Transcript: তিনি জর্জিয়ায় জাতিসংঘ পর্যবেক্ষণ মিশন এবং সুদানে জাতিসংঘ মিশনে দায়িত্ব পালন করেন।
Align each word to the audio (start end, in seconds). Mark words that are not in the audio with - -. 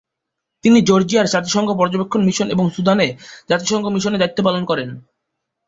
তিনি 0.63 0.79
জর্জিয়ায় 0.81 1.31
জাতিসংঘ 1.33 1.69
পর্যবেক্ষণ 1.77 2.21
মিশন 2.25 2.47
এবং 2.49 2.65
সুদানে 2.75 3.07
জাতিসংঘ 3.49 3.85
মিশনে 3.87 4.17
দায়িত্ব 4.17 4.39
পালন 4.45 4.63
করেন। 4.65 4.89